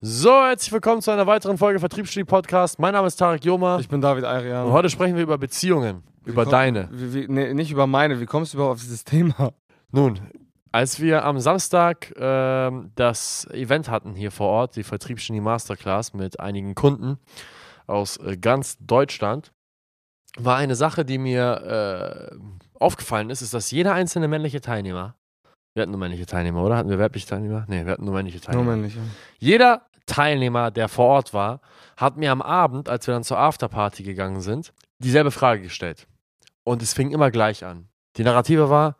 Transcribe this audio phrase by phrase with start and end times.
[0.00, 2.78] So, herzlich willkommen zu einer weiteren Folge Vertriebsstudie Podcast.
[2.78, 4.66] Mein Name ist Tarek Joma Ich bin David Arian.
[4.66, 6.88] und heute sprechen wir über Beziehungen, über komm- deine.
[6.92, 8.20] Wie, wie, nee, nicht über meine.
[8.20, 9.52] Wie kommst du überhaupt auf dieses Thema?
[9.90, 10.20] Nun,
[10.70, 16.38] als wir am Samstag ähm, das Event hatten hier vor Ort, die Vertriebsstudie Masterclass mit
[16.38, 17.18] einigen Kunden
[17.88, 19.52] aus äh, ganz Deutschland,
[20.36, 22.36] war eine Sache, die mir äh,
[22.78, 25.16] aufgefallen ist, ist, dass jeder einzelne männliche Teilnehmer,
[25.74, 26.76] wir hatten nur männliche Teilnehmer, oder?
[26.76, 27.64] Hatten wir weibliche Teilnehmer?
[27.68, 28.70] Nee, wir hatten nur männliche Nur Teilnehmer.
[28.72, 28.98] männliche.
[29.38, 31.60] Jeder Teilnehmer, der vor Ort war,
[31.96, 36.08] hat mir am Abend, als wir dann zur Afterparty gegangen sind, dieselbe Frage gestellt.
[36.64, 37.88] Und es fing immer gleich an.
[38.16, 38.96] Die Narrative war,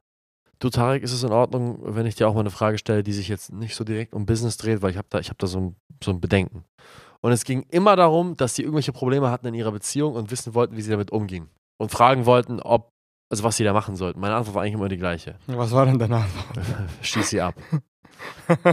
[0.59, 3.12] du Tarek, ist es in Ordnung, wenn ich dir auch mal eine Frage stelle, die
[3.12, 5.47] sich jetzt nicht so direkt um Business dreht, weil ich habe da, ich hab da
[5.47, 6.64] so, ein, so ein Bedenken.
[7.20, 10.55] Und es ging immer darum, dass sie irgendwelche Probleme hatten in ihrer Beziehung und wissen
[10.55, 11.48] wollten, wie sie damit umgingen.
[11.77, 12.92] Und fragen wollten, ob,
[13.28, 14.20] also was sie da machen sollten.
[14.20, 15.36] Meine Antwort war eigentlich immer die gleiche.
[15.47, 16.64] Was war denn deine Antwort?
[17.02, 17.55] Schieß sie ab.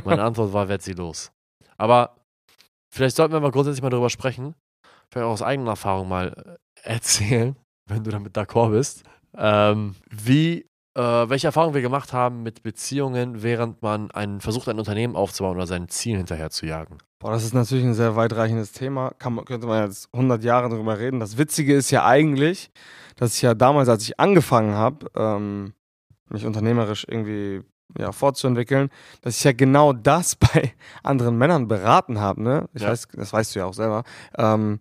[0.03, 1.31] Meine Antwort war, werd sie los.
[1.77, 2.15] Aber
[2.95, 4.55] vielleicht sollten wir mal grundsätzlich mal darüber sprechen,
[5.09, 7.55] vielleicht auch aus eigener Erfahrung mal äh, erzählen,
[7.89, 9.03] wenn du damit d'accord bist,
[9.37, 10.65] ähm, wie,
[10.95, 15.57] äh, welche Erfahrungen wir gemacht haben mit Beziehungen, während man einen, versucht, ein Unternehmen aufzubauen
[15.57, 16.97] oder seinen Zielen hinterher zu jagen.
[17.19, 19.11] Boah, das ist natürlich ein sehr weitreichendes Thema.
[19.19, 21.19] Kann, könnte man jetzt 100 Jahre drüber reden.
[21.19, 22.71] Das Witzige ist ja eigentlich,
[23.15, 25.73] dass ich ja damals, als ich angefangen habe, ähm,
[26.29, 27.61] mich unternehmerisch irgendwie
[27.97, 28.89] ja, fortzuentwickeln,
[29.21, 32.41] dass ich ja genau das bei anderen Männern beraten habe.
[32.43, 32.69] Ne?
[32.73, 32.89] Ich Ja.
[32.89, 34.03] weiß, das weißt du ja auch selber.
[34.37, 34.79] Ähm,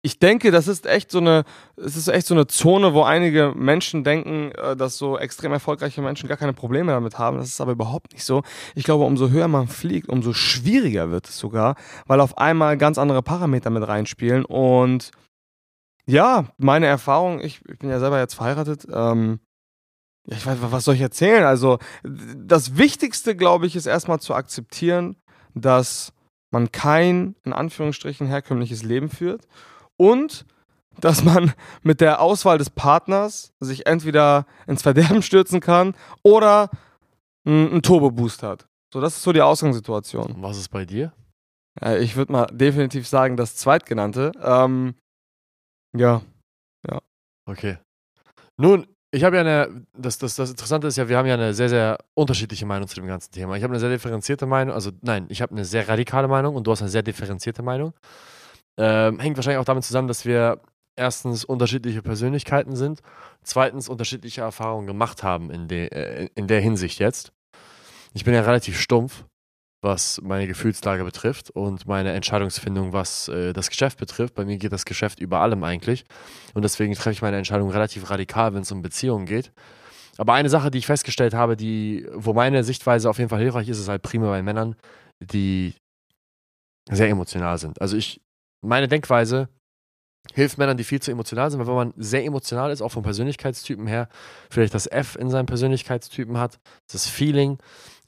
[0.00, 1.44] ich denke, das ist echt so eine,
[1.76, 6.00] es ist echt so eine Zone, wo einige Menschen denken, äh, dass so extrem erfolgreiche
[6.00, 7.36] Menschen gar keine Probleme damit haben.
[7.38, 8.42] Das ist aber überhaupt nicht so.
[8.76, 11.74] Ich glaube, umso höher man fliegt, umso schwieriger wird es sogar,
[12.06, 14.44] weil auf einmal ganz andere Parameter mit reinspielen.
[14.44, 15.10] Und
[16.06, 19.40] ja, meine Erfahrung, ich, ich bin ja selber jetzt verheiratet, ähm,
[20.30, 21.44] ich weiß, was soll ich erzählen?
[21.44, 25.16] Also, das Wichtigste, glaube ich, ist erstmal zu akzeptieren,
[25.54, 26.12] dass
[26.50, 29.46] man kein, in Anführungsstrichen, herkömmliches Leben führt
[29.96, 30.46] und
[31.00, 36.70] dass man mit der Auswahl des Partners sich entweder ins Verderben stürzen kann oder
[37.44, 38.66] einen Turbo-Boost hat.
[38.92, 40.32] So, das ist so die Ausgangssituation.
[40.32, 41.12] Und was ist bei dir?
[42.00, 44.32] Ich würde mal definitiv sagen, das Zweitgenannte.
[44.42, 44.94] Ähm,
[45.96, 46.22] ja.
[47.46, 47.78] Okay.
[48.56, 51.54] Nun, ich habe ja eine, das, das, das Interessante ist ja, wir haben ja eine
[51.54, 53.56] sehr, sehr unterschiedliche Meinung zu dem ganzen Thema.
[53.56, 56.66] Ich habe eine sehr differenzierte Meinung, also nein, ich habe eine sehr radikale Meinung und
[56.66, 57.94] du hast eine sehr differenzierte Meinung.
[58.76, 60.60] Ähm, hängt wahrscheinlich auch damit zusammen, dass wir
[60.94, 63.00] erstens unterschiedliche Persönlichkeiten sind,
[63.42, 67.32] zweitens unterschiedliche Erfahrungen gemacht haben in, de, äh, in der Hinsicht jetzt.
[68.12, 69.24] Ich bin ja relativ stumpf,
[69.80, 74.34] was meine Gefühlslage betrifft und meine Entscheidungsfindung, was äh, das Geschäft betrifft.
[74.34, 76.04] Bei mir geht das Geschäft über allem eigentlich.
[76.54, 79.52] Und deswegen treffe ich meine Entscheidung relativ radikal, wenn es um Beziehungen geht.
[80.16, 83.68] Aber eine Sache, die ich festgestellt habe, die, wo meine Sichtweise auf jeden Fall hilfreich
[83.68, 84.74] ist, ist halt prima bei Männern,
[85.20, 85.74] die
[86.90, 87.80] sehr emotional sind.
[87.80, 88.20] Also ich,
[88.60, 89.48] meine Denkweise
[90.34, 93.02] hilft Männern, die viel zu emotional sind, weil wenn man sehr emotional ist, auch vom
[93.02, 94.08] Persönlichkeitstypen her,
[94.50, 96.60] vielleicht das F in seinem Persönlichkeitstypen hat,
[96.92, 97.58] das Feeling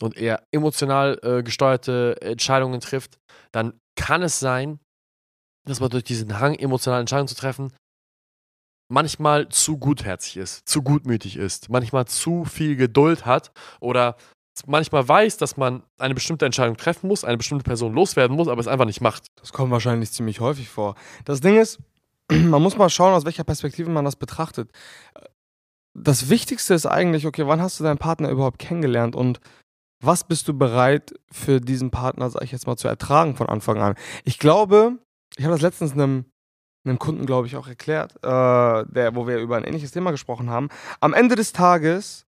[0.00, 3.18] und eher emotional äh, gesteuerte Entscheidungen trifft,
[3.52, 4.78] dann kann es sein,
[5.66, 7.72] dass man durch diesen Hang, emotionale Entscheidungen zu treffen,
[8.90, 14.16] manchmal zu gutherzig ist, zu gutmütig ist, manchmal zu viel Geduld hat oder
[14.66, 18.60] manchmal weiß, dass man eine bestimmte Entscheidung treffen muss, eine bestimmte Person loswerden muss, aber
[18.60, 19.26] es einfach nicht macht.
[19.36, 20.96] Das kommt wahrscheinlich ziemlich häufig vor.
[21.24, 21.78] Das Ding ist,
[22.50, 24.70] man muss mal schauen, aus welcher Perspektive man das betrachtet.
[25.94, 29.40] Das Wichtigste ist eigentlich, okay, wann hast du deinen Partner überhaupt kennengelernt und
[30.02, 33.78] was bist du bereit für diesen Partner, sag ich jetzt mal, zu ertragen von Anfang
[33.78, 33.96] an?
[34.24, 34.98] Ich glaube,
[35.36, 36.24] ich habe das letztens einem,
[36.86, 40.48] einem Kunden, glaube ich, auch erklärt, äh, der, wo wir über ein ähnliches Thema gesprochen
[40.48, 40.68] haben.
[41.00, 42.24] Am Ende des Tages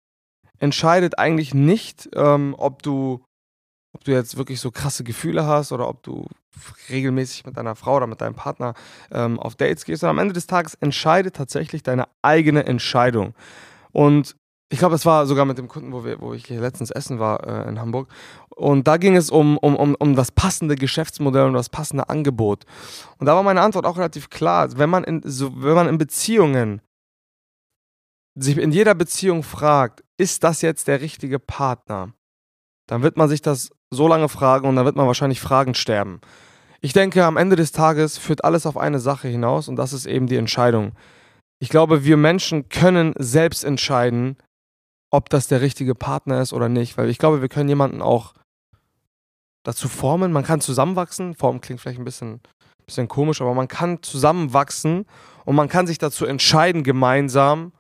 [0.60, 3.24] entscheidet eigentlich nicht, ähm, ob du
[3.94, 6.28] ob du jetzt wirklich so krasse Gefühle hast oder ob du
[6.90, 8.74] regelmäßig mit deiner Frau oder mit deinem Partner
[9.12, 10.04] ähm, auf Dates gehst.
[10.04, 13.34] Und am Ende des Tages entscheidet tatsächlich deine eigene Entscheidung.
[13.92, 14.36] Und
[14.70, 17.46] ich glaube, es war sogar mit dem Kunden, wo, wir, wo ich letztens essen war
[17.46, 18.08] äh, in Hamburg.
[18.56, 22.64] Und da ging es um, um, um, um das passende Geschäftsmodell und das passende Angebot.
[23.18, 24.78] Und da war meine Antwort auch relativ klar.
[24.78, 26.82] Wenn man in, so, wenn man in Beziehungen
[28.36, 32.14] sich in jeder Beziehung fragt, ist das jetzt der richtige Partner?
[32.92, 36.20] Dann wird man sich das so lange fragen und dann wird man wahrscheinlich Fragen sterben.
[36.82, 40.06] Ich denke, am Ende des Tages führt alles auf eine Sache hinaus und das ist
[40.06, 40.92] eben die Entscheidung.
[41.60, 44.36] Ich glaube, wir Menschen können selbst entscheiden,
[45.10, 48.34] ob das der richtige Partner ist oder nicht, weil ich glaube, wir können jemanden auch
[49.64, 50.34] dazu formen.
[50.34, 51.34] Man kann zusammenwachsen.
[51.34, 52.42] Formen klingt vielleicht ein bisschen,
[52.86, 55.06] bisschen komisch, aber man kann zusammenwachsen
[55.46, 57.72] und man kann sich dazu entscheiden, gemeinsam,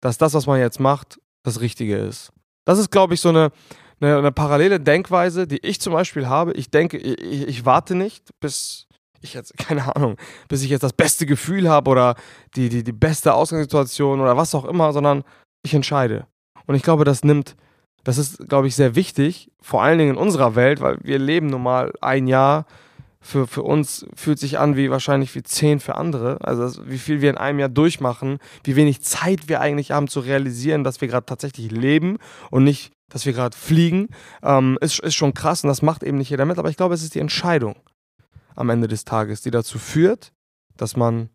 [0.00, 2.32] dass das, was man jetzt macht, das Richtige ist.
[2.64, 3.52] Das ist, glaube ich, so eine,
[4.00, 6.52] eine, eine parallele Denkweise, die ich zum Beispiel habe.
[6.52, 8.88] Ich denke, ich, ich warte nicht, bis
[9.20, 10.16] ich jetzt, keine Ahnung,
[10.48, 12.14] bis ich jetzt das beste Gefühl habe oder
[12.56, 15.24] die, die, die beste Ausgangssituation oder was auch immer, sondern
[15.62, 16.26] ich entscheide.
[16.66, 17.56] Und ich glaube, das nimmt,
[18.04, 21.48] das ist, glaube ich, sehr wichtig, vor allen Dingen in unserer Welt, weil wir leben
[21.48, 22.66] nun mal ein Jahr.
[23.22, 26.38] Für, für uns fühlt sich an wie wahrscheinlich wie zehn für andere.
[26.40, 30.20] Also wie viel wir in einem Jahr durchmachen, wie wenig Zeit wir eigentlich haben zu
[30.20, 32.16] realisieren, dass wir gerade tatsächlich leben
[32.50, 34.08] und nicht, dass wir gerade fliegen,
[34.42, 36.58] ähm, ist, ist schon krass und das macht eben nicht jeder mit.
[36.58, 37.76] Aber ich glaube, es ist die Entscheidung
[38.56, 40.32] am Ende des Tages, die dazu führt,
[40.76, 41.28] dass man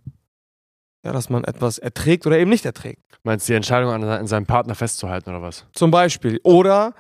[1.05, 3.03] ja, dass man etwas erträgt oder eben nicht erträgt.
[3.23, 5.67] Meinst du die Entscheidung an, an seinem Partner festzuhalten oder was?
[5.71, 6.39] Zum Beispiel.
[6.43, 6.95] Oder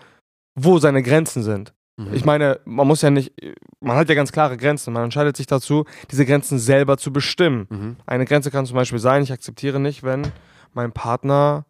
[0.53, 1.73] wo seine Grenzen sind.
[1.97, 2.13] Mhm.
[2.13, 3.33] Ich meine, man muss ja nicht,
[3.79, 4.93] man hat ja ganz klare Grenzen.
[4.93, 7.67] Man entscheidet sich dazu, diese Grenzen selber zu bestimmen.
[7.69, 7.95] Mhm.
[8.05, 10.31] Eine Grenze kann zum Beispiel sein, ich akzeptiere nicht, wenn
[10.73, 11.65] mein Partner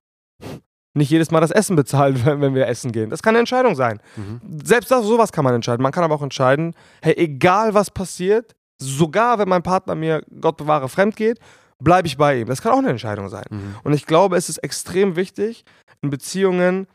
[0.95, 3.09] nicht jedes Mal das Essen bezahlt, wenn, wenn wir essen gehen.
[3.09, 3.99] Das kann eine Entscheidung sein.
[4.15, 4.41] Mhm.
[4.63, 5.83] Selbst das, sowas kann man entscheiden.
[5.83, 10.57] Man kann aber auch entscheiden, hey, egal was passiert, sogar wenn mein Partner mir, Gott
[10.57, 11.39] bewahre, fremd geht,
[11.79, 12.47] bleibe ich bei ihm.
[12.47, 13.45] Das kann auch eine Entscheidung sein.
[13.49, 13.75] Mhm.
[13.83, 15.65] Und ich glaube, es ist extrem wichtig,
[16.01, 16.87] in Beziehungen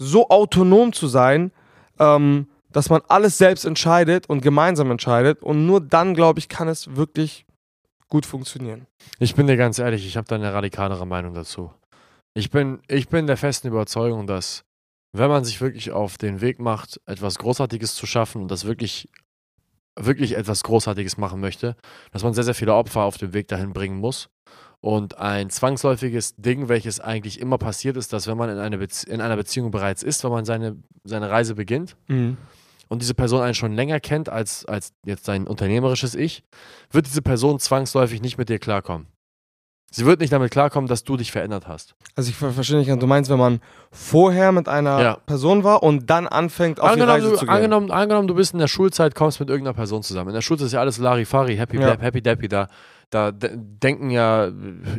[0.00, 1.52] so autonom zu sein,
[1.98, 5.42] ähm, dass man alles selbst entscheidet und gemeinsam entscheidet.
[5.42, 7.46] Und nur dann, glaube ich, kann es wirklich
[8.08, 8.86] gut funktionieren.
[9.18, 11.70] Ich bin dir ganz ehrlich, ich habe da eine radikalere Meinung dazu.
[12.38, 14.62] Ich bin, ich bin der festen Überzeugung, dass
[15.12, 19.08] wenn man sich wirklich auf den Weg macht, etwas Großartiges zu schaffen und das wirklich,
[19.98, 21.74] wirklich etwas Großartiges machen möchte,
[22.12, 24.28] dass man sehr, sehr viele Opfer auf dem Weg dahin bringen muss.
[24.80, 29.10] Und ein zwangsläufiges Ding, welches eigentlich immer passiert ist, dass wenn man in, eine Bezie
[29.10, 31.96] in einer Beziehung bereits ist, wenn man seine, seine Reise beginnt,
[32.86, 36.44] und diese Person einen schon länger kennt als, als jetzt sein unternehmerisches Ich,
[36.92, 39.08] wird diese Person zwangsläufig nicht mit dir klarkommen.
[39.90, 41.94] Sie wird nicht damit klarkommen, dass du dich verändert hast.
[42.14, 45.14] Also ich ver- verstehe nicht, du meinst, wenn man vorher mit einer Ja.
[45.24, 47.54] Person war und dann anfängt, auf die Angenommen Reise du, zu gehen.
[47.54, 50.28] angenommen, angenommen, du bist in der Schulzeit, kommst mit irgendeiner Person zusammen.
[50.30, 51.96] In der Schulzeit ist ja alles Larifari, Happy Ja.
[51.98, 52.48] Happy Dappy.
[52.48, 52.68] Da,
[53.10, 54.50] da de denken ja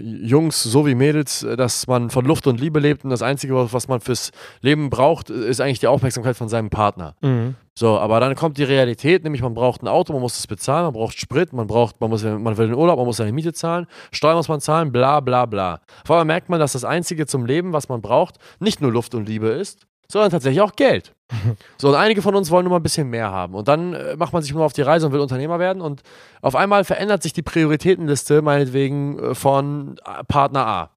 [0.01, 3.73] Jungs so wie Mädels, dass man von Luft und Liebe lebt und das Einzige, was
[3.73, 7.15] was man fürs Leben braucht, ist eigentlich die Aufmerksamkeit von seinem Partner.
[7.21, 7.55] Mhm.
[7.75, 10.83] So, aber dann kommt die Realität, nämlich man braucht ein Auto, man muss es bezahlen,
[10.83, 13.53] man braucht Sprit, man braucht, man muss, man will den Urlaub, man muss seine Miete
[13.53, 15.79] zahlen, Steuern muss man zahlen, bla bla bla.
[16.03, 19.15] Vor allem merkt man, dass das Einzige zum Leben, was man braucht, nicht nur Luft
[19.15, 21.13] und Liebe ist, sondern tatsächlich auch Geld.
[21.77, 23.53] So, und einige von uns wollen nur mal ein bisschen mehr haben.
[23.53, 25.81] Und dann äh, macht man sich nur auf die Reise und will Unternehmer werden.
[25.81, 26.01] Und
[26.41, 30.91] auf einmal verändert sich die Prioritätenliste, meinetwegen, äh, von äh, Partner A.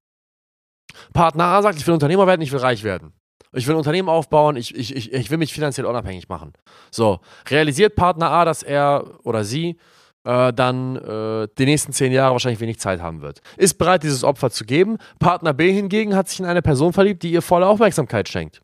[1.13, 3.13] Partner A sagt, ich will Unternehmer werden, ich will reich werden.
[3.55, 6.53] Ich will ein Unternehmen aufbauen, ich, ich, ich, ich will mich finanziell unabhängig machen.
[6.89, 7.19] So,
[7.49, 9.77] realisiert Partner A, dass er oder sie
[10.23, 13.41] äh, dann äh, die nächsten zehn Jahre wahrscheinlich wenig Zeit haben wird.
[13.57, 14.97] Ist bereit, dieses Opfer zu geben.
[15.19, 18.61] Partner B hingegen hat sich in eine Person verliebt, die ihr volle Aufmerksamkeit schenkt.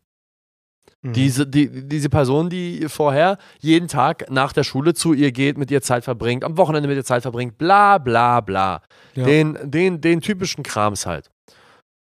[1.02, 1.12] Mhm.
[1.14, 5.70] Diese, die, diese Person, die vorher jeden Tag nach der Schule zu ihr geht, mit
[5.70, 8.82] ihr Zeit verbringt, am Wochenende mit ihr Zeit verbringt, bla bla bla.
[9.14, 9.24] Ja.
[9.24, 11.30] Den, den, den typischen Krams halt.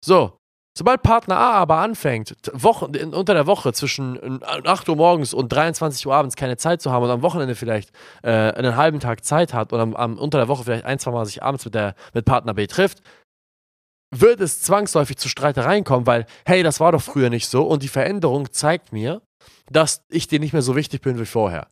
[0.02, 0.38] So,
[0.76, 5.50] sobald Partner A aber anfängt, Wochen, unter der Woche zwischen äh, 8 Uhr morgens und
[5.50, 7.90] 23 Uhr abends keine Zeit zu haben und am Wochenende vielleicht
[8.22, 11.10] äh, einen halben Tag Zeit hat und am, am, unter der Woche vielleicht ein, zwei
[11.10, 13.02] Mal sich abends mit, der, mit Partner B trifft,
[14.20, 17.82] wird es zwangsläufig zu Streitereien kommen, weil, hey, das war doch früher nicht so und
[17.82, 19.22] die Veränderung zeigt mir,
[19.70, 21.68] dass ich dir nicht mehr so wichtig bin wie vorher.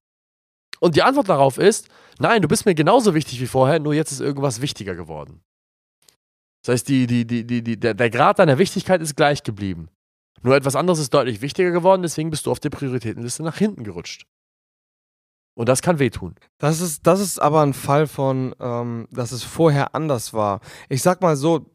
[0.81, 1.89] Und die Antwort darauf ist,
[2.19, 5.41] nein, du bist mir genauso wichtig wie vorher, nur jetzt ist irgendwas wichtiger geworden.
[6.63, 9.89] Das heißt, die, die, die, die, der, der Grad deiner Wichtigkeit ist gleich geblieben.
[10.43, 13.85] Nur etwas anderes ist deutlich wichtiger geworden, deswegen bist du auf der Prioritätenliste nach hinten
[13.85, 14.27] gerutscht.
[15.55, 16.35] Und das kann wehtun.
[16.59, 20.61] Das ist, das ist aber ein Fall von, ähm, dass es vorher anders war.
[20.89, 21.71] Ich sag mal so,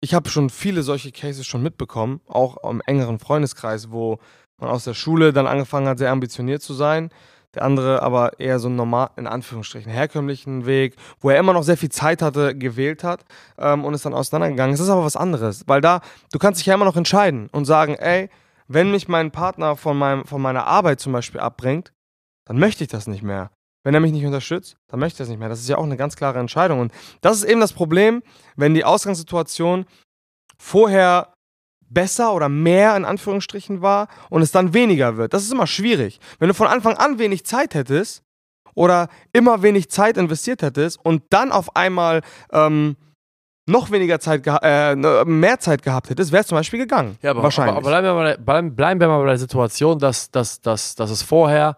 [0.00, 4.18] ich habe schon viele solche Cases schon mitbekommen, auch im engeren Freundeskreis, wo
[4.58, 7.10] man aus der Schule dann angefangen hat, sehr ambitioniert zu sein.
[7.54, 11.62] Der andere aber eher so einen normal, in Anführungsstrichen, herkömmlichen Weg, wo er immer noch
[11.62, 13.24] sehr viel Zeit hatte, gewählt hat
[13.56, 14.74] ähm, und ist dann auseinandergegangen.
[14.74, 17.64] Es ist aber was anderes, weil da, du kannst dich ja immer noch entscheiden und
[17.64, 18.28] sagen, ey,
[18.66, 21.94] wenn mich mein Partner von, meinem, von meiner Arbeit zum Beispiel abbringt,
[22.44, 23.50] dann möchte ich das nicht mehr.
[23.84, 25.48] Wenn er mich nicht unterstützt, dann möchte ich das nicht mehr.
[25.48, 26.80] Das ist ja auch eine ganz klare Entscheidung.
[26.80, 28.22] Und das ist eben das Problem,
[28.56, 29.86] wenn die Ausgangssituation
[30.58, 31.32] vorher
[31.90, 35.32] besser oder mehr in Anführungsstrichen war und es dann weniger wird.
[35.32, 36.20] Das ist immer schwierig.
[36.38, 38.22] Wenn du von Anfang an wenig Zeit hättest
[38.74, 42.96] oder immer wenig Zeit investiert hättest und dann auf einmal ähm,
[43.66, 47.18] noch weniger Zeit, äh, ne, mehr Zeit gehabt hättest, wäre es zum Beispiel gegangen.
[47.22, 47.76] Ja, aber, Wahrscheinlich.
[47.76, 50.94] aber, aber bleiben, wir mal, bleiben, bleiben wir mal bei der Situation, dass, dass, dass,
[50.94, 51.76] dass es vorher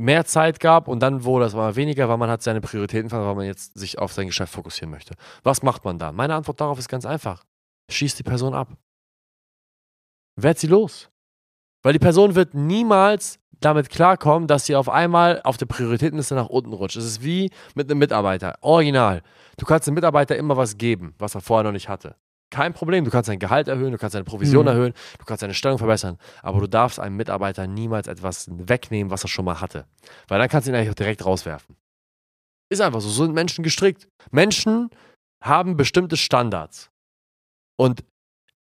[0.00, 3.28] mehr Zeit gab und dann wurde es mal weniger, weil man hat seine Prioritäten verloren,
[3.28, 5.14] weil man jetzt sich auf sein Geschäft fokussieren möchte.
[5.42, 6.10] Was macht man da?
[6.10, 7.44] Meine Antwort darauf ist ganz einfach.
[7.90, 8.68] Schießt die Person ab.
[10.36, 11.10] Werd sie los.
[11.82, 16.48] Weil die Person wird niemals damit klarkommen, dass sie auf einmal auf der Prioritätenliste nach
[16.48, 16.96] unten rutscht.
[16.96, 18.56] Es ist wie mit einem Mitarbeiter.
[18.62, 19.22] Original.
[19.58, 22.16] Du kannst dem Mitarbeiter immer was geben, was er vorher noch nicht hatte.
[22.50, 24.68] Kein Problem, du kannst sein Gehalt erhöhen, du kannst seine Provision Mhm.
[24.68, 29.24] erhöhen, du kannst seine Stellung verbessern, aber du darfst einem Mitarbeiter niemals etwas wegnehmen, was
[29.24, 29.86] er schon mal hatte.
[30.28, 31.76] Weil dann kannst du ihn eigentlich auch direkt rauswerfen.
[32.68, 34.08] Ist einfach so, so sind Menschen gestrickt.
[34.30, 34.90] Menschen
[35.42, 36.90] haben bestimmte Standards.
[37.76, 38.04] Und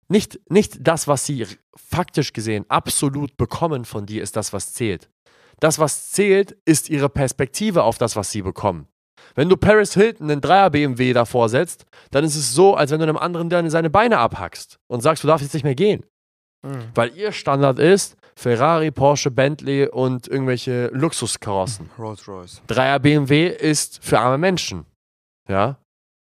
[0.10, 5.10] nicht, nicht das, was sie faktisch gesehen absolut bekommen von dir, ist das, was zählt.
[5.60, 8.88] Das, was zählt, ist ihre Perspektive auf das, was sie bekommen.
[9.36, 13.00] Wenn du Paris Hilton einen Dreier BMW davor setzt, dann ist es so, als wenn
[13.00, 16.06] du einem anderen dann seine Beine abhackst und sagst, du darfst jetzt nicht mehr gehen.
[16.64, 16.90] Mhm.
[16.96, 21.90] Weil ihr Standard ist Ferrari, Porsche, Bentley und irgendwelche Luxuskarossen.
[21.98, 22.62] Rolls Royce.
[22.68, 24.86] Dreier BMW ist für arme Menschen.
[25.50, 25.78] Ja.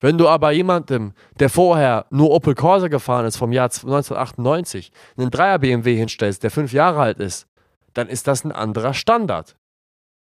[0.01, 5.31] Wenn du aber jemandem, der vorher nur Opel Corsa gefahren ist vom Jahr 1998, einen
[5.31, 7.47] Dreier BMW hinstellst, der fünf Jahre alt ist,
[7.95, 9.57] dann ist das ein anderer Standard.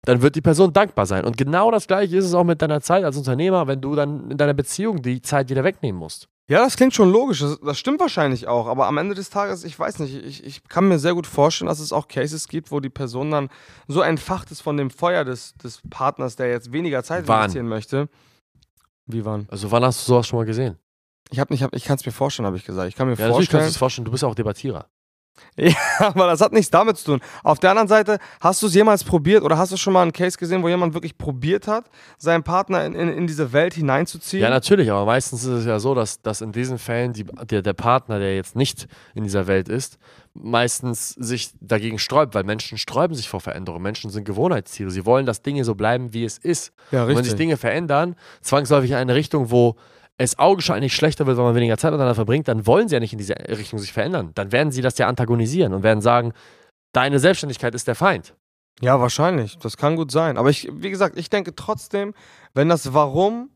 [0.05, 1.25] Dann wird die Person dankbar sein.
[1.25, 4.31] Und genau das gleiche ist es auch mit deiner Zeit als Unternehmer, wenn du dann
[4.31, 6.27] in deiner Beziehung die Zeit wieder wegnehmen musst.
[6.47, 7.39] Ja, das klingt schon logisch.
[7.39, 8.67] Das, das stimmt wahrscheinlich auch.
[8.67, 11.67] Aber am Ende des Tages, ich weiß nicht, ich, ich kann mir sehr gut vorstellen,
[11.67, 13.49] dass es auch Cases gibt, wo die Person dann
[13.87, 17.39] so entfacht ist von dem Feuer des, des Partners, der jetzt weniger Zeit Wann?
[17.39, 18.09] investieren möchte.
[19.07, 19.47] Wie wann?
[19.49, 20.77] Also wann hast du sowas schon mal gesehen?
[21.31, 22.87] Ich, hab nicht, hab, ich kann es mir vorstellen, habe ich gesagt.
[22.89, 23.69] Ich kann mir Ja, natürlich kannst du vorstellen.
[23.71, 24.85] es vorstellen, du bist ja auch Debattierer.
[25.99, 27.21] aber das hat nichts damit zu tun.
[27.43, 30.13] Auf der anderen Seite, hast du es jemals probiert oder hast du schon mal einen
[30.13, 31.85] Case gesehen, wo jemand wirklich probiert hat,
[32.17, 34.43] seinen Partner in, in, in diese Welt hineinzuziehen?
[34.43, 37.61] Ja, natürlich, aber meistens ist es ja so, dass, dass in diesen Fällen die, der,
[37.61, 39.97] der Partner, der jetzt nicht in dieser Welt ist,
[40.33, 43.83] meistens sich dagegen sträubt, weil Menschen sträuben sich vor Veränderungen.
[43.83, 44.91] Menschen sind Gewohnheitstiere.
[44.91, 46.73] Sie wollen, dass Dinge so bleiben, wie es ist.
[46.91, 49.77] ja Und wenn sich Dinge verändern, zwangsläufig in eine Richtung, wo
[50.17, 53.13] es augenscheinlich schlechter wird, weil man weniger Zeit miteinander verbringt, dann wollen sie ja nicht
[53.13, 54.31] in diese Richtung sich verändern.
[54.35, 56.33] Dann werden sie das ja antagonisieren und werden sagen,
[56.93, 58.33] deine Selbstständigkeit ist der Feind.
[58.81, 59.57] Ja, wahrscheinlich.
[59.59, 60.37] Das kann gut sein.
[60.37, 62.13] Aber ich, wie gesagt, ich denke trotzdem,
[62.53, 63.49] wenn das Warum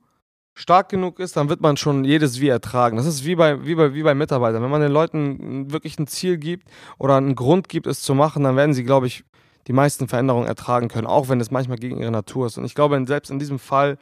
[0.53, 2.97] stark genug ist, dann wird man schon jedes Wie ertragen.
[2.97, 4.61] Das ist wie bei, wie bei, wie bei Mitarbeitern.
[4.61, 8.43] Wenn man den Leuten wirklich ein Ziel gibt oder einen Grund gibt, es zu machen,
[8.43, 9.23] dann werden sie, glaube ich,
[9.67, 12.57] die meisten Veränderungen ertragen können, auch wenn es manchmal gegen ihre Natur ist.
[12.57, 13.97] Und ich glaube, selbst in diesem Fall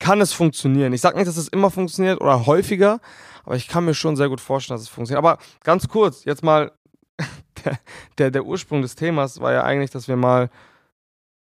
[0.00, 0.92] kann es funktionieren.
[0.92, 3.00] Ich sage nicht, dass es immer funktioniert oder häufiger,
[3.44, 5.24] aber ich kann mir schon sehr gut vorstellen, dass es funktioniert.
[5.24, 6.72] Aber ganz kurz, jetzt mal,
[7.64, 7.78] der,
[8.18, 10.50] der, der Ursprung des Themas war ja eigentlich, dass wir mal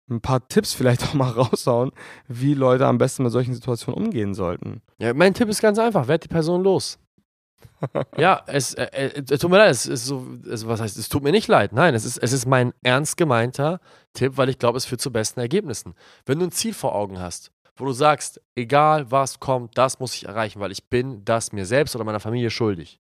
[0.08, 1.92] ein paar Tipps vielleicht auch mal raushauen,
[2.26, 4.82] wie Leute am besten mit solchen Situationen umgehen sollten.
[4.98, 6.98] Ja, mein Tipp ist ganz einfach, werd die Person los.
[8.16, 11.22] ja, es, äh, äh, tut mir leid, es ist so, es, was heißt, es tut
[11.22, 11.72] mir nicht leid.
[11.72, 13.80] Nein, es ist, es ist mein ernst gemeinter
[14.14, 15.94] Tipp, weil ich glaube, es führt zu besten Ergebnissen.
[16.24, 20.14] Wenn du ein Ziel vor Augen hast, wo du sagst, egal was kommt, das muss
[20.14, 22.98] ich erreichen, weil ich bin das mir selbst oder meiner Familie schuldig.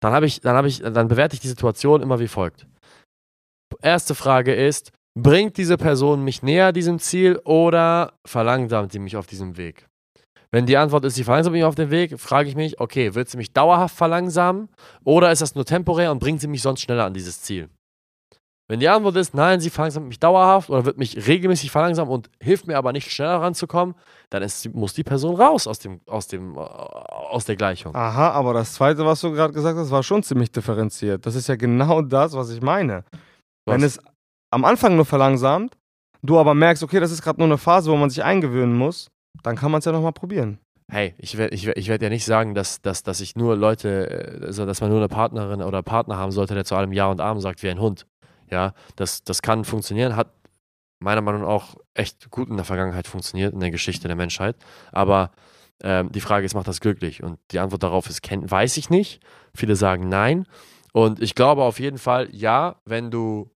[0.00, 2.66] Dann habe ich, dann habe ich, dann bewerte ich die Situation immer wie folgt.
[3.80, 9.26] Erste Frage ist, bringt diese Person mich näher diesem Ziel oder verlangsamt sie mich auf
[9.26, 9.86] diesem Weg?
[10.50, 13.28] Wenn die Antwort ist, sie verlangsamt mich auf dem Weg, frage ich mich, okay, wird
[13.28, 14.68] sie mich dauerhaft verlangsamen
[15.04, 17.68] oder ist das nur temporär und bringt sie mich sonst schneller an dieses Ziel?
[18.66, 22.30] Wenn die Antwort ist, nein, sie verlangsamt mich dauerhaft oder wird mich regelmäßig verlangsamen und
[22.40, 23.94] hilft mir aber nicht schneller ranzukommen,
[24.30, 27.94] dann ist, muss die Person raus aus, dem, aus, dem, äh, aus der Gleichung.
[27.94, 31.26] Aha, aber das Zweite, was du gerade gesagt hast, war schon ziemlich differenziert.
[31.26, 33.04] Das ist ja genau das, was ich meine.
[33.66, 33.98] Wenn Was?
[33.98, 34.04] es
[34.50, 35.76] am Anfang nur verlangsamt,
[36.22, 39.10] du aber merkst, okay, das ist gerade nur eine Phase, wo man sich eingewöhnen muss,
[39.42, 40.58] dann kann man es ja nochmal probieren.
[40.90, 43.56] Hey, ich werde ich werd, ich werd ja nicht sagen, dass, dass, dass ich nur
[43.56, 46.92] Leute, äh, also dass man nur eine Partnerin oder Partner haben sollte, der zu allem
[46.92, 48.06] Ja und Amen sagt wie ein Hund.
[48.50, 50.32] Ja, das, das kann funktionieren, hat
[51.00, 54.56] meiner Meinung nach auch echt gut in der Vergangenheit funktioniert, in der Geschichte der Menschheit.
[54.92, 55.30] Aber
[55.82, 57.22] ähm, die Frage ist, macht das glücklich?
[57.22, 59.20] Und die Antwort darauf ist, kenn, weiß ich nicht.
[59.54, 60.46] Viele sagen nein.
[60.92, 63.50] Und ich glaube auf jeden Fall, ja, wenn du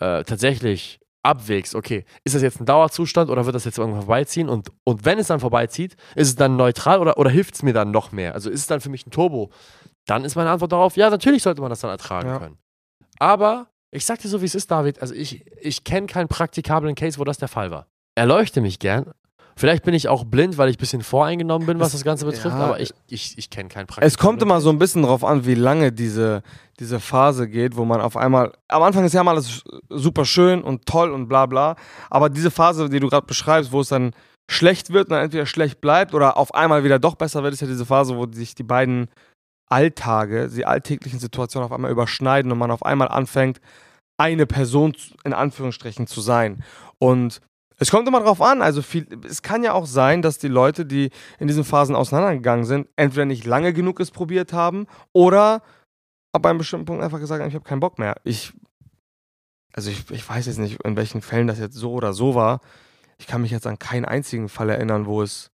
[0.00, 4.48] äh, tatsächlich abwägst, okay, ist das jetzt ein Dauerzustand oder wird das jetzt irgendwann vorbeiziehen?
[4.48, 7.72] Und, und wenn es dann vorbeizieht, ist es dann neutral oder, oder hilft es mir
[7.72, 8.34] dann noch mehr?
[8.34, 9.50] Also ist es dann für mich ein Turbo?
[10.06, 12.38] Dann ist meine Antwort darauf, ja, natürlich sollte man das dann ertragen Ja.
[12.38, 12.58] können.
[13.18, 16.94] Aber ich sag dir so, wie es ist, David, also ich, ich kenne keinen praktikablen
[16.94, 17.86] Case, wo das der Fall war.
[18.14, 19.12] Erleuchte mich gern.
[19.56, 22.56] Vielleicht bin ich auch blind, weil ich ein bisschen voreingenommen bin, was das Ganze betrifft,
[22.56, 25.24] ja, aber ich, ich, ich kenne keinen praktikablen Es kommt immer so ein bisschen drauf
[25.24, 26.42] an, wie lange diese,
[26.78, 28.52] diese Phase geht, wo man auf einmal.
[28.68, 31.74] Am Anfang ist ja mal alles super schön und toll und bla bla.
[32.08, 34.12] Aber diese Phase, die du gerade beschreibst, wo es dann
[34.48, 37.60] schlecht wird und dann entweder schlecht bleibt oder auf einmal wieder doch besser wird, ist
[37.60, 39.08] ja diese Phase, wo sich die beiden
[39.68, 43.60] Alltage, die alltäglichen Situationen auf einmal überschneiden und man auf einmal anfängt,
[44.16, 44.94] eine Person
[45.24, 46.64] in Anführungsstrichen zu sein.
[46.98, 47.40] Und
[47.76, 50.84] es kommt immer drauf an, also viel, es kann ja auch sein, dass die Leute,
[50.84, 55.62] die in diesen Phasen auseinandergegangen sind, entweder nicht lange genug es probiert haben oder
[56.32, 58.16] ab einem bestimmten Punkt einfach gesagt, ich habe keinen Bock mehr.
[58.24, 58.52] Ich,
[59.72, 62.60] also ich, ich weiß jetzt nicht, in welchen Fällen das jetzt so oder so war.
[63.18, 65.50] Ich kann mich jetzt an keinen einzigen Fall erinnern, wo es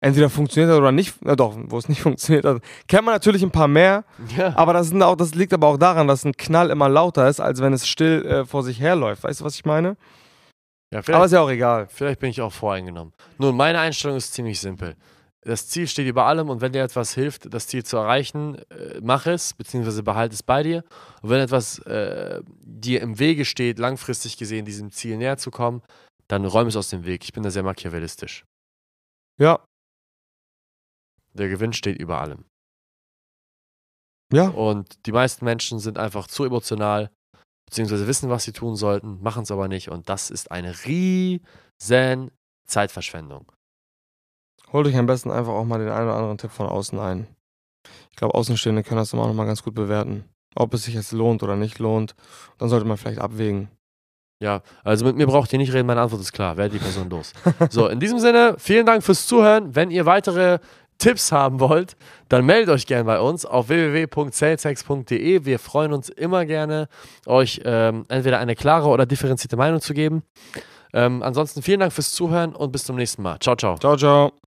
[0.00, 2.62] entweder funktioniert hat oder nicht, na doch, wo es nicht funktioniert hat.
[2.88, 4.04] Kennt man natürlich ein paar mehr,
[4.36, 4.56] Ja.
[4.56, 7.40] aber das, sind auch, das liegt aber auch daran, dass ein Knall immer lauter ist,
[7.40, 9.24] als wenn es still äh, vor sich herläuft.
[9.24, 9.96] Weißt du, was ich meine?
[10.92, 11.88] ja Aber ist ja auch egal.
[11.88, 13.12] vielleicht bin ich auch voreingenommen.
[13.38, 14.94] Nun, meine Einstellung ist ziemlich simpel.
[15.42, 18.98] Das Ziel steht über allem und wenn dir etwas hilft, das Ziel zu erreichen, äh,
[19.00, 20.82] mach es, beziehungsweise behalte es bei dir.
[21.22, 25.82] Und wenn etwas äh, dir im Wege steht, langfristig gesehen diesem Ziel näher zu kommen,
[26.26, 27.22] dann räum es aus dem Weg.
[27.22, 28.44] Ich bin da sehr machiavellistisch.
[29.38, 29.60] Ja,
[31.36, 32.44] Der Gewinn steht über allem.
[34.32, 34.48] ja.
[34.48, 37.10] Und die meisten Menschen sind einfach zu emotional,
[37.66, 39.88] beziehungsweise wissen, was sie tun sollten, machen es aber nicht.
[39.90, 42.30] Und das ist eine riesen
[42.66, 43.50] Zeitverschwendung.
[44.72, 47.26] Holt euch am besten einfach auch mal den einen oder anderen Tipp von außen ein.
[48.10, 50.24] Ich glaube, Außenstehende können das immer auch nochmal ganz gut bewerten.
[50.56, 52.16] Ob es sich jetzt lohnt oder nicht lohnt.
[52.58, 53.68] Dann sollte man vielleicht abwägen.
[54.42, 56.56] Ja, also mit mir braucht ihr nicht reden, meine Antwort ist klar.
[56.56, 57.32] Werdet die Person los.
[57.70, 59.74] So, in diesem Sinne, vielen Dank fürs Zuhören.
[59.74, 60.58] Wenn ihr weitere
[60.98, 61.96] Tipps haben wollt,
[62.28, 65.44] dann meldet euch gerne bei uns auf www.salesex.de.
[65.44, 66.88] Wir freuen uns immer gerne,
[67.26, 70.22] euch ähm, entweder eine klare oder differenzierte Meinung zu geben.
[70.92, 73.38] Ähm, ansonsten vielen Dank fürs Zuhören und bis zum nächsten Mal.
[73.40, 73.76] Ciao, ciao.
[73.78, 74.45] Ciao, ciao.